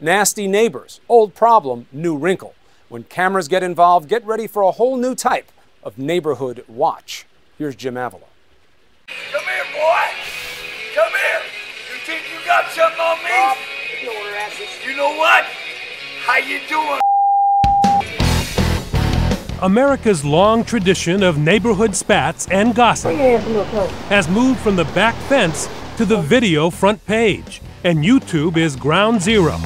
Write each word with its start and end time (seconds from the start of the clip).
Nasty 0.00 0.46
neighbors, 0.46 1.00
old 1.08 1.34
problem, 1.34 1.88
new 1.90 2.16
wrinkle. 2.16 2.54
When 2.88 3.02
cameras 3.02 3.48
get 3.48 3.64
involved, 3.64 4.08
get 4.08 4.24
ready 4.24 4.46
for 4.46 4.62
a 4.62 4.70
whole 4.70 4.96
new 4.96 5.16
type 5.16 5.50
of 5.82 5.98
neighborhood 5.98 6.64
watch. 6.68 7.26
Here's 7.58 7.74
Jim 7.74 7.96
Avila. 7.96 8.22
Come 9.32 9.42
here, 9.42 9.64
boy. 9.72 10.02
Come 10.94 11.10
here. 11.10 11.42
You 11.90 11.98
think 12.06 12.22
you 12.32 12.46
got 12.46 12.70
something 12.70 13.00
on 13.00 13.18
me? 13.24 13.30
You 14.88 14.96
know 14.96 15.16
what? 15.16 15.44
How 16.20 16.36
you 16.36 16.60
doing? 16.68 17.00
America's 19.60 20.24
long 20.24 20.62
tradition 20.62 21.24
of 21.24 21.38
neighborhood 21.38 21.96
spats 21.96 22.46
and 22.52 22.72
gossip 22.72 23.16
has 23.16 24.28
moved 24.28 24.60
from 24.60 24.76
the 24.76 24.84
back 24.84 25.16
fence 25.22 25.68
to 25.96 26.04
the 26.04 26.18
video 26.18 26.70
front 26.70 27.04
page, 27.04 27.60
and 27.82 28.04
YouTube 28.04 28.56
is 28.56 28.76
ground 28.76 29.20
zero. 29.20 29.58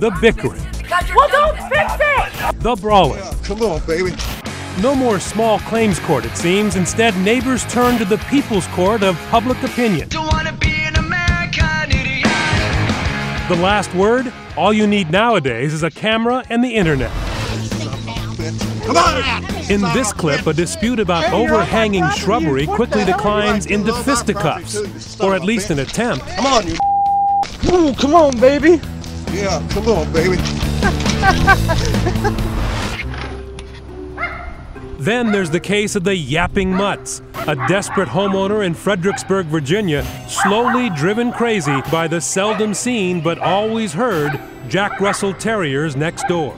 The 0.00 0.10
bickering, 0.18 0.62
Well, 1.14 1.28
don't 1.28 1.58
fix 1.68 1.92
it! 2.00 2.60
the 2.60 2.74
brawling. 2.74 3.22
Come 3.44 3.60
on, 3.60 3.86
baby. 3.86 4.16
No 4.80 4.94
more 4.94 5.20
small 5.20 5.58
claims 5.58 5.98
court, 5.98 6.24
it 6.24 6.34
seems. 6.38 6.74
Instead, 6.74 7.14
neighbors 7.18 7.66
turn 7.66 7.98
to 7.98 8.06
the 8.06 8.16
people's 8.30 8.66
court 8.68 9.02
of 9.02 9.18
public 9.28 9.62
opinion. 9.62 10.08
The 10.08 10.18
last 13.58 13.94
word? 13.94 14.32
All 14.56 14.72
you 14.72 14.86
need 14.86 15.10
nowadays 15.10 15.74
is 15.74 15.82
a 15.82 15.90
camera 15.90 16.44
and 16.48 16.64
the 16.64 16.74
internet. 16.74 17.10
Come 18.86 18.96
on! 18.96 19.44
In 19.70 19.82
this 19.92 20.14
clip, 20.14 20.46
a 20.46 20.54
dispute 20.54 20.98
about 20.98 21.30
overhanging 21.30 22.08
shrubbery 22.12 22.66
quickly 22.66 23.04
declines 23.04 23.66
into 23.66 23.92
fisticuffs, 23.92 25.20
or 25.20 25.34
at 25.34 25.42
least 25.42 25.68
an 25.68 25.80
attempt. 25.80 26.26
Come 26.26 26.46
on, 26.46 26.66
you. 26.66 26.78
Ooh, 27.70 27.92
come 27.92 28.14
on, 28.14 28.40
baby. 28.40 28.80
Yeah, 29.32 29.66
come 29.70 29.86
on, 29.88 30.12
baby. 30.12 30.36
Then 34.98 35.32
there's 35.32 35.48
the 35.50 35.60
case 35.60 35.96
of 35.96 36.04
the 36.04 36.14
Yapping 36.14 36.70
Mutts, 36.72 37.22
a 37.46 37.54
desperate 37.68 38.08
homeowner 38.08 38.66
in 38.66 38.74
Fredericksburg, 38.74 39.46
Virginia, 39.46 40.04
slowly 40.28 40.90
driven 40.90 41.32
crazy 41.32 41.80
by 41.90 42.06
the 42.06 42.20
seldom 42.20 42.74
seen 42.74 43.22
but 43.22 43.38
always 43.38 43.94
heard 43.94 44.38
Jack 44.68 45.00
Russell 45.00 45.32
Terriers 45.32 45.96
next 45.96 46.28
door. 46.28 46.54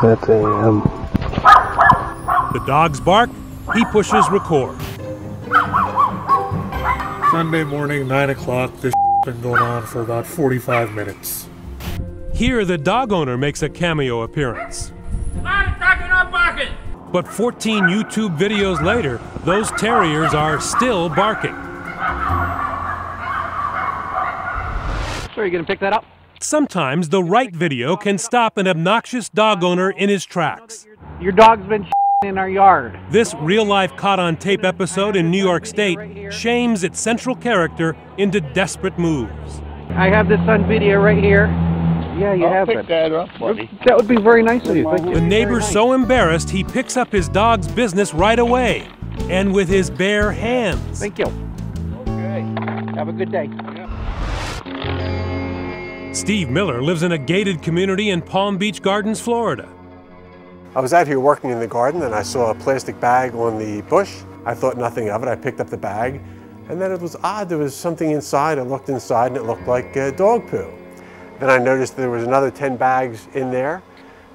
That's 0.00 0.26
a.m. 0.28 0.80
The 2.54 2.64
dogs 2.66 3.00
bark, 3.00 3.28
he 3.74 3.84
pushes 3.86 4.30
record. 4.30 4.80
Sunday 7.30 7.64
morning, 7.64 8.08
9 8.08 8.30
o'clock. 8.30 8.74
This 8.80 8.94
been 9.24 9.40
going 9.40 9.60
on 9.62 9.82
for 9.82 10.02
about 10.02 10.26
45 10.26 10.92
minutes. 10.92 11.48
Here, 12.34 12.64
the 12.64 12.76
dog 12.76 13.12
owner 13.12 13.38
makes 13.38 13.62
a 13.62 13.68
cameo 13.68 14.22
appearance. 14.22 14.92
But 17.12 17.28
14 17.28 17.84
YouTube 17.84 18.36
videos 18.36 18.82
later, 18.82 19.20
those 19.44 19.70
terriers 19.72 20.34
are 20.34 20.60
still 20.60 21.08
barking. 21.08 21.54
Are 25.36 25.44
you 25.44 25.50
gonna 25.52 25.62
pick 25.62 25.78
that 25.78 25.92
up? 25.92 26.04
Sometimes 26.40 27.10
the 27.10 27.22
right 27.22 27.54
video 27.54 27.96
can 27.96 28.18
stop 28.18 28.58
an 28.58 28.66
obnoxious 28.66 29.28
dog 29.28 29.62
owner 29.62 29.90
in 29.90 30.08
his 30.08 30.24
tracks. 30.24 30.88
Your 31.20 31.30
dog's 31.30 31.64
been 31.68 31.86
in 32.24 32.36
our 32.36 32.48
yard. 32.48 32.98
This 33.10 33.32
real 33.34 33.64
life 33.64 33.96
caught 33.96 34.18
on 34.18 34.36
tape 34.36 34.64
episode 34.64 35.14
in 35.14 35.30
New 35.30 35.42
York 35.42 35.66
State 35.66 36.32
shames 36.32 36.82
its 36.82 36.98
central 36.98 37.36
character 37.36 37.96
into 38.18 38.40
desperate 38.40 38.98
moves. 38.98 39.62
I 39.90 40.08
have 40.08 40.28
this 40.28 40.40
on 40.48 40.66
video 40.66 41.00
right 41.00 41.22
here. 41.22 41.46
Yeah, 42.16 42.32
you 42.32 42.46
have 42.46 42.68
it. 42.68 42.86
that 42.86 43.12
up, 43.12 43.28
buddy. 43.38 43.68
That 43.86 43.96
would 43.96 44.06
be 44.06 44.16
very 44.16 44.42
nice 44.42 44.66
of 44.68 44.76
you. 44.76 44.84
Thank 44.84 45.08
you. 45.08 45.14
The 45.14 45.20
neighbor's 45.20 45.66
so 45.66 45.92
embarrassed 45.92 46.48
he 46.48 46.62
picks 46.62 46.96
up 46.96 47.10
his 47.10 47.28
dog's 47.28 47.66
business 47.66 48.14
right 48.14 48.38
away 48.38 48.88
and 49.28 49.52
with 49.52 49.68
his 49.68 49.90
bare 49.90 50.30
hands. 50.30 51.00
Thank 51.00 51.18
you. 51.18 51.26
Okay. 52.06 52.42
Have 52.94 53.08
a 53.08 53.12
good 53.12 53.32
day. 53.32 53.50
Steve 56.12 56.48
Miller 56.48 56.80
lives 56.80 57.02
in 57.02 57.12
a 57.12 57.18
gated 57.18 57.60
community 57.62 58.10
in 58.10 58.22
Palm 58.22 58.58
Beach 58.58 58.80
Gardens, 58.80 59.20
Florida. 59.20 59.68
I 60.76 60.80
was 60.80 60.92
out 60.92 61.08
here 61.08 61.18
working 61.18 61.50
in 61.50 61.58
the 61.58 61.66
garden 61.66 62.02
and 62.02 62.14
I 62.14 62.22
saw 62.22 62.52
a 62.52 62.54
plastic 62.54 63.00
bag 63.00 63.34
on 63.34 63.58
the 63.58 63.82
bush. 63.82 64.22
I 64.46 64.54
thought 64.54 64.76
nothing 64.76 65.10
of 65.10 65.22
it. 65.24 65.28
I 65.28 65.34
picked 65.34 65.60
up 65.60 65.68
the 65.68 65.76
bag 65.76 66.20
and 66.68 66.80
then 66.80 66.92
it 66.92 67.00
was 67.00 67.16
odd. 67.24 67.48
There 67.48 67.58
was 67.58 67.74
something 67.74 68.12
inside. 68.12 68.58
I 68.58 68.62
looked 68.62 68.88
inside 68.88 69.28
and 69.28 69.36
it 69.36 69.42
looked 69.42 69.66
like 69.66 69.96
uh, 69.96 70.12
dog 70.12 70.46
poo. 70.46 70.72
Then 71.40 71.50
I 71.50 71.58
noticed 71.58 71.96
there 71.96 72.10
was 72.10 72.24
another 72.24 72.50
10 72.50 72.76
bags 72.76 73.28
in 73.34 73.50
there. 73.50 73.82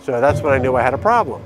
So 0.00 0.20
that's 0.20 0.40
when 0.40 0.52
I 0.52 0.58
knew 0.58 0.76
I 0.76 0.82
had 0.82 0.94
a 0.94 0.98
problem. 0.98 1.42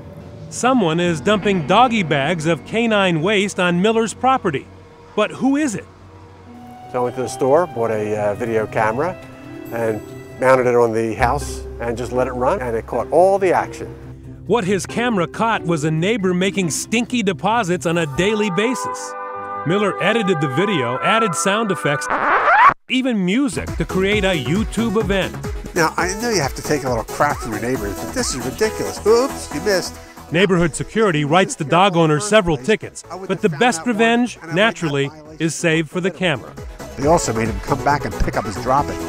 Someone 0.49 0.99
is 0.99 1.21
dumping 1.21 1.65
doggy 1.67 2.03
bags 2.03 2.45
of 2.45 2.65
canine 2.65 3.21
waste 3.21 3.59
on 3.59 3.81
Miller's 3.81 4.13
property. 4.13 4.67
But 5.15 5.31
who 5.31 5.55
is 5.55 5.75
it? 5.75 5.85
So 6.91 6.99
I 6.99 7.03
went 7.03 7.15
to 7.15 7.21
the 7.21 7.29
store, 7.29 7.67
bought 7.67 7.91
a 7.91 8.17
uh, 8.17 8.35
video 8.35 8.67
camera 8.67 9.15
and 9.71 10.01
mounted 10.39 10.67
it 10.67 10.75
on 10.75 10.91
the 10.91 11.13
house 11.15 11.65
and 11.79 11.97
just 11.97 12.11
let 12.11 12.27
it 12.27 12.33
run 12.33 12.59
and 12.61 12.75
it 12.75 12.85
caught 12.85 13.09
all 13.11 13.39
the 13.39 13.53
action. 13.53 13.87
What 14.47 14.65
his 14.65 14.85
camera 14.85 15.27
caught 15.27 15.63
was 15.63 15.85
a 15.85 15.91
neighbor 15.91 16.33
making 16.33 16.71
stinky 16.71 17.23
deposits 17.23 17.85
on 17.85 17.97
a 17.97 18.17
daily 18.17 18.49
basis. 18.51 19.13
Miller 19.65 20.01
edited 20.03 20.41
the 20.41 20.49
video, 20.49 20.99
added 20.99 21.35
sound 21.35 21.71
effects, 21.71 22.07
even 22.91 23.23
music 23.25 23.67
to 23.77 23.85
create 23.85 24.23
a 24.23 24.43
YouTube 24.43 25.01
event. 25.01 25.33
Now, 25.73 25.93
I 25.97 26.13
know 26.21 26.29
you 26.29 26.41
have 26.41 26.55
to 26.55 26.61
take 26.61 26.83
a 26.83 26.89
little 26.89 27.05
crap 27.05 27.37
from 27.37 27.53
your 27.53 27.61
neighbors, 27.61 27.95
but 27.95 28.13
this 28.13 28.35
is 28.35 28.45
ridiculous. 28.45 29.05
Oops, 29.05 29.55
you 29.55 29.61
missed. 29.61 29.95
Neighborhood 30.31 30.75
security 30.75 31.25
writes 31.25 31.55
the 31.55 31.63
dog 31.63 31.95
owner 31.97 32.19
several 32.19 32.57
tickets, 32.57 33.03
but 33.27 33.41
the 33.41 33.49
best 33.49 33.85
revenge, 33.85 34.39
naturally, 34.53 35.09
is 35.39 35.55
saved 35.55 35.89
for 35.89 35.99
the 35.99 36.11
camera. 36.11 36.53
They 36.97 37.07
also 37.07 37.33
made 37.33 37.47
him 37.47 37.59
come 37.61 37.83
back 37.83 38.05
and 38.05 38.13
pick 38.19 38.37
up 38.37 38.45
his 38.45 38.55
droppings. 38.61 39.01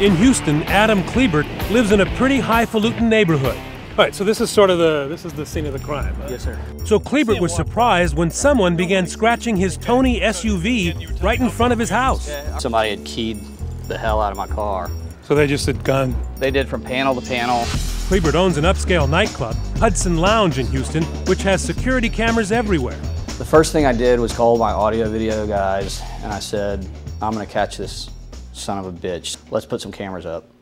In 0.00 0.14
Houston, 0.16 0.62
Adam 0.64 1.02
Klebert 1.02 1.70
lives 1.70 1.90
in 1.90 2.00
a 2.00 2.06
pretty 2.14 2.38
highfalutin 2.38 3.08
neighborhood. 3.08 3.58
All 3.98 4.04
right, 4.04 4.14
so 4.14 4.22
this 4.22 4.40
is 4.40 4.48
sort 4.48 4.70
of 4.70 4.78
the 4.78 5.08
this 5.08 5.24
is 5.24 5.32
the 5.32 5.44
scene 5.44 5.66
of 5.66 5.72
the 5.72 5.80
crime. 5.80 6.14
Yes, 6.30 6.44
sir. 6.44 6.56
So 6.84 7.00
Klebert 7.00 7.40
was 7.40 7.52
surprised 7.52 8.16
when 8.16 8.30
someone 8.30 8.76
began 8.76 9.08
scratching 9.08 9.56
his 9.56 9.76
Tony 9.76 10.20
SUV 10.20 11.20
right 11.20 11.40
in 11.40 11.50
front 11.50 11.72
of 11.72 11.80
his 11.80 11.90
house. 11.90 12.30
Somebody 12.60 12.90
had 12.90 13.04
keyed 13.04 13.40
the 13.88 13.98
hell 13.98 14.20
out 14.20 14.30
of 14.30 14.38
my 14.38 14.46
car. 14.46 14.88
So 15.24 15.34
they 15.34 15.48
just 15.48 15.66
had 15.66 15.82
gone. 15.82 16.14
They 16.36 16.52
did 16.52 16.68
from 16.68 16.80
panel 16.80 17.20
to 17.20 17.28
panel. 17.28 17.62
Klebert 18.06 18.36
owns 18.36 18.56
an 18.56 18.62
upscale 18.62 19.10
nightclub, 19.10 19.56
Hudson 19.78 20.18
Lounge 20.18 20.60
in 20.60 20.68
Houston, 20.68 21.02
which 21.26 21.42
has 21.42 21.60
security 21.60 22.08
cameras 22.08 22.52
everywhere. 22.52 23.00
The 23.36 23.44
first 23.44 23.72
thing 23.72 23.84
I 23.84 23.92
did 23.92 24.20
was 24.20 24.32
call 24.32 24.58
my 24.58 24.70
audio 24.70 25.10
video 25.10 25.44
guys 25.44 26.02
and 26.22 26.32
I 26.32 26.38
said, 26.38 26.88
I'm 27.20 27.32
gonna 27.32 27.46
catch 27.46 27.78
this 27.78 28.10
son 28.52 28.78
of 28.78 28.86
a 28.86 28.92
bitch. 28.92 29.38
Let's 29.50 29.66
put 29.66 29.80
some 29.80 29.90
cameras 29.90 30.24
up. 30.24 30.57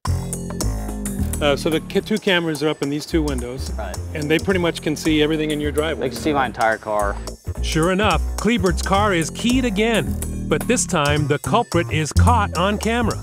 Uh, 1.40 1.54
so 1.54 1.68
the 1.68 1.80
two 1.80 2.18
cameras 2.18 2.62
are 2.62 2.68
up 2.68 2.82
in 2.82 2.88
these 2.88 3.04
two 3.04 3.22
windows, 3.22 3.70
Right. 3.72 3.96
and 4.14 4.30
they 4.30 4.38
pretty 4.38 4.60
much 4.60 4.80
can 4.82 4.96
see 4.96 5.22
everything 5.22 5.50
in 5.50 5.60
your 5.60 5.72
driveway. 5.72 6.08
They 6.08 6.14
can 6.14 6.22
see 6.22 6.32
my 6.32 6.46
entire 6.46 6.78
car. 6.78 7.16
Sure 7.62 7.92
enough, 7.92 8.22
Klebert's 8.36 8.82
car 8.82 9.12
is 9.12 9.28
keyed 9.30 9.64
again, 9.64 10.16
but 10.48 10.62
this 10.68 10.86
time 10.86 11.26
the 11.26 11.38
culprit 11.38 11.90
is 11.90 12.12
caught 12.12 12.56
on 12.56 12.78
camera. 12.78 13.18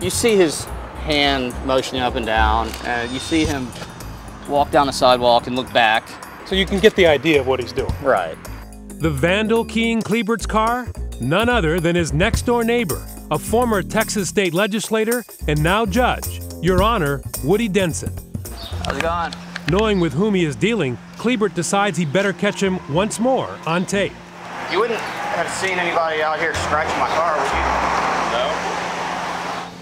You 0.00 0.10
see 0.10 0.36
his 0.36 0.64
hand 1.04 1.54
motioning 1.66 2.02
up 2.02 2.14
and 2.16 2.26
down, 2.26 2.68
and 2.84 3.10
you 3.12 3.18
see 3.18 3.44
him 3.44 3.68
walk 4.48 4.70
down 4.70 4.86
the 4.86 4.92
sidewalk 4.92 5.46
and 5.46 5.54
look 5.56 5.72
back. 5.72 6.08
So 6.46 6.54
you 6.54 6.64
can 6.66 6.78
get 6.80 6.96
the 6.96 7.06
idea 7.06 7.40
of 7.40 7.46
what 7.46 7.60
he's 7.60 7.72
doing. 7.72 7.92
Right. 8.02 8.36
The 9.00 9.10
vandal 9.10 9.64
keying 9.64 10.02
Klebert's 10.02 10.46
car? 10.46 10.88
None 11.20 11.48
other 11.48 11.78
than 11.80 11.94
his 11.94 12.12
next 12.12 12.42
door 12.42 12.64
neighbor, 12.64 13.04
a 13.30 13.38
former 13.38 13.82
Texas 13.82 14.28
state 14.28 14.54
legislator 14.54 15.24
and 15.46 15.62
now 15.62 15.84
judge, 15.84 16.40
Your 16.60 16.82
Honor, 16.82 17.22
Woody 17.44 17.68
Denson. 17.68 18.12
How's 18.84 18.96
it 18.96 19.02
going? 19.02 19.32
Knowing 19.70 20.00
with 20.00 20.12
whom 20.12 20.34
he 20.34 20.44
is 20.44 20.56
dealing, 20.56 20.98
Klebert 21.16 21.54
decides 21.54 21.96
he 21.96 22.04
better 22.04 22.32
catch 22.32 22.60
him 22.60 22.80
once 22.92 23.20
more 23.20 23.56
on 23.64 23.86
tape. 23.86 24.12
You 24.72 24.80
wouldn't 24.80 24.98
have 24.98 25.48
seen 25.50 25.78
anybody 25.78 26.20
out 26.20 26.40
here 26.40 26.54
scratching 26.54 26.98
my 26.98 27.06
car, 27.08 27.36
would 27.36 27.44
you? 27.44 27.62
No. 28.34 28.48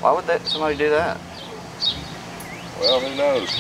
Why 0.03 0.13
would 0.13 0.27
that, 0.27 0.47
somebody 0.47 0.77
do 0.77 0.91
that? 0.91 1.19
Well, 2.79 3.01
who 3.01 3.17
knows? 3.17 3.59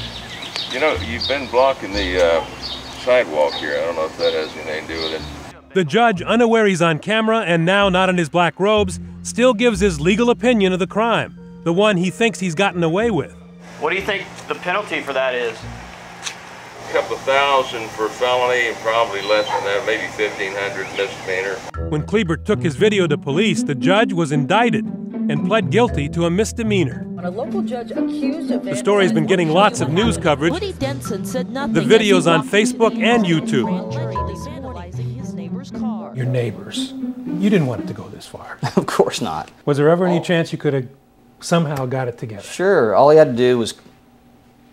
You 0.72 0.80
know, 0.80 0.94
you've 0.96 1.26
been 1.26 1.48
blocking 1.48 1.92
the 1.92 2.22
uh, 2.22 2.44
sidewalk 3.00 3.54
here. 3.54 3.78
I 3.80 3.86
don't 3.86 3.96
know 3.96 4.04
if 4.04 4.18
that 4.18 4.34
has 4.34 4.54
anything 4.56 4.88
to 4.88 4.94
do 4.94 5.00
with 5.02 5.14
it. 5.14 5.74
The 5.74 5.84
judge, 5.84 6.20
unaware 6.20 6.66
he's 6.66 6.82
on 6.82 6.98
camera 6.98 7.40
and 7.40 7.64
now 7.64 7.88
not 7.88 8.10
in 8.10 8.18
his 8.18 8.28
black 8.28 8.60
robes, 8.60 9.00
still 9.22 9.54
gives 9.54 9.80
his 9.80 10.00
legal 10.00 10.28
opinion 10.28 10.72
of 10.72 10.78
the 10.78 10.86
crime, 10.86 11.36
the 11.66 11.72
one 11.72 11.96
he 11.96 12.10
thinks 12.10 12.38
he's 12.38 12.54
gotten 12.54 12.84
away 12.84 13.10
with. 13.10 13.32
What 13.80 13.90
do 13.90 13.96
you 13.96 14.02
think 14.02 14.24
the 14.46 14.54
penalty 14.54 15.00
for 15.00 15.12
that 15.12 15.34
is? 15.34 15.58
A 16.88 16.92
couple 16.92 17.16
thousand 17.16 17.90
for 17.90 18.08
felony 18.08 18.68
and 18.68 18.76
probably 18.76 19.20
less 19.22 19.48
than 19.48 19.64
that, 19.64 19.84
maybe 19.84 20.04
1500 20.04 20.86
misdemeanor. 20.96 21.88
When 21.90 22.06
Kleber 22.06 22.36
took 22.36 22.62
his 22.62 22.76
video 22.76 23.08
to 23.08 23.18
police, 23.18 23.64
the 23.64 23.74
judge 23.74 24.12
was 24.12 24.30
indicted 24.30 24.84
and 24.84 25.44
pled 25.44 25.70
guilty 25.70 26.08
to 26.10 26.26
a 26.26 26.30
misdemeanor. 26.30 27.04
A 27.24 27.30
local 27.32 27.62
judge 27.62 27.90
accused 27.90 28.52
of 28.52 28.62
The 28.62 28.76
story's 28.76 29.12
been 29.12 29.26
getting 29.26 29.48
lots 29.48 29.80
of 29.80 29.92
news 29.92 30.16
coverage. 30.16 30.52
Woody 30.52 30.72
Denson 30.74 31.24
said 31.26 31.50
nothing. 31.50 31.74
The 31.74 31.80
video's 31.80 32.28
on 32.28 32.42
walked 32.42 32.54
into 32.54 32.76
the 32.76 32.84
Facebook 32.84 33.02
and. 33.02 33.24
YouTube. 33.24 33.68
Allegedly 33.68 34.34
vandalizing 34.34 35.16
his 35.16 35.34
neighbor's 35.34 35.72
car. 35.72 36.14
Your 36.14 36.26
neighbors. 36.26 36.92
You 36.92 37.50
didn't 37.50 37.66
want 37.66 37.82
it 37.82 37.86
to 37.88 37.92
go 37.92 38.06
this 38.08 38.24
far. 38.24 38.58
of 38.76 38.86
course 38.86 39.20
not. 39.20 39.50
Was 39.64 39.78
there 39.78 39.88
ever 39.88 40.06
any 40.06 40.20
chance 40.20 40.52
you 40.52 40.58
could 40.58 40.72
have 40.72 40.88
somehow 41.40 41.86
got 41.86 42.08
it 42.08 42.18
together? 42.18 42.42
Sure. 42.42 42.94
All 42.94 43.10
he 43.10 43.18
had 43.18 43.28
to 43.28 43.36
do 43.36 43.58
was 43.58 43.74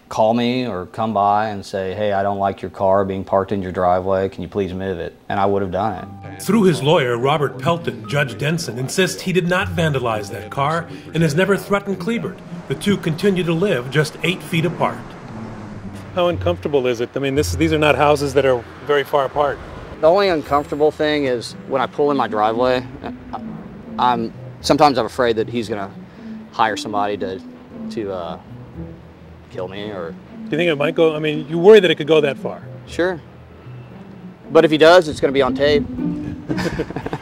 call 0.10 0.36
me 0.36 0.68
or 0.68 0.86
come 0.86 1.12
by 1.12 1.48
and 1.48 1.66
say, 1.66 1.96
hey, 1.96 2.12
I 2.12 2.22
don't 2.22 2.38
like 2.38 2.62
your 2.62 2.70
car 2.70 3.04
being 3.04 3.24
parked 3.24 3.52
in 3.52 3.64
your 3.64 3.72
driveway. 3.72 4.30
Can 4.30 4.44
you 4.44 4.48
please 4.48 4.72
move 4.72 5.00
it? 5.00 5.16
And 5.28 5.40
I 5.40 5.48
would 5.48 5.64
have 5.64 5.72
done 5.72 6.08
it. 6.24 6.42
Through 6.44 6.64
his 6.64 6.84
lawyer, 6.84 7.18
Robert 7.18 7.60
Pelton, 7.60 8.08
Judge 8.08 8.38
Denson 8.38 8.78
insists 8.78 9.24
he 9.24 9.34
did 9.34 9.48
not 9.48 9.70
vandalize 9.70 10.30
that 10.30 10.52
car 10.52 10.88
and 11.14 11.24
has 11.24 11.34
never 11.34 11.58
threatened 11.58 12.00
Klebert. 12.00 12.38
The 12.68 12.76
two 12.76 12.96
continue 12.96 13.44
to 13.44 13.54
live 13.54 13.90
just 13.90 14.18
eight 14.22 14.44
feet 14.44 14.66
apart. 14.66 15.00
How 16.14 16.28
uncomfortable 16.28 16.86
is 16.86 17.02
it? 17.02 17.10
I 17.16 17.20
mean, 17.20 17.34
this, 17.34 17.56
these 17.56 17.74
are 17.74 17.80
not 17.80 17.96
houses 17.96 18.36
that 18.36 18.46
are 18.46 18.64
very 18.86 19.04
far 19.04 19.26
apart. 19.26 19.58
The 20.00 20.08
only 20.08 20.28
uncomfortable 20.28 20.92
thing 20.92 21.26
is 21.26 21.54
when 21.68 21.82
I 21.82 21.88
pull 21.88 22.12
in 22.12 22.18
my 22.18 22.28
driveway, 22.28 22.86
I'm 23.98 24.32
sometimes 24.62 24.98
I'm 24.98 25.06
afraid 25.06 25.38
that 25.38 25.50
he's 25.50 25.70
gonna 25.70 25.92
hire 26.54 26.78
somebody 26.78 27.18
to 27.18 27.42
to 27.92 28.12
uh, 28.14 28.40
kill 29.52 29.68
me 29.68 29.90
or 29.92 30.12
Do 30.12 30.44
you 30.44 30.58
think 30.58 30.70
it 30.70 30.76
might 30.78 30.96
go? 30.96 31.16
I 31.16 31.20
mean, 31.20 31.48
you 31.50 31.60
worry 31.60 31.80
that 31.82 31.92
it 31.92 31.96
could 31.96 32.08
go 32.08 32.22
that 32.22 32.38
far. 32.38 32.64
sure. 32.88 33.20
But 34.52 34.64
if 34.66 34.72
he 34.72 34.78
does, 34.78 35.08
it's 35.08 35.20
gonna 35.20 35.34
be 35.34 35.42
on 35.42 35.56
tape. 35.56 35.84